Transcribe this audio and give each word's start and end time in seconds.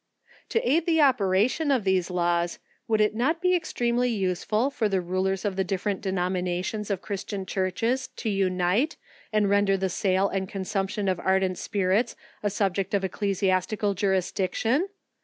To 0.49 0.59
aid 0.67 0.87
the 0.87 0.99
operation 0.99 1.69
of 1.69 1.83
these 1.83 2.09
laws, 2.09 2.57
would 2.87 3.01
it 3.01 3.13
not 3.13 3.39
be 3.39 3.53
ex 3.53 3.71
tremely 3.71 4.11
useful 4.11 4.71
for 4.71 4.89
the 4.89 4.99
rulers 4.99 5.45
of 5.45 5.55
the 5.57 5.63
different 5.63 6.01
denomina 6.01 6.65
tions 6.65 6.89
of 6.89 7.03
christian 7.03 7.45
churches 7.45 8.07
to 8.15 8.27
unite, 8.27 8.97
and 9.31 9.47
render 9.47 9.77
the 9.77 9.89
sale 9.89 10.27
and 10.27 10.49
consumption 10.49 11.07
of 11.07 11.19
ardent 11.19 11.59
spirits, 11.59 12.15
a 12.41 12.49
subject 12.49 12.95
of 12.95 13.03
ecclesias 13.03 13.67
tical 13.67 13.93
jurisdiction 13.93 14.89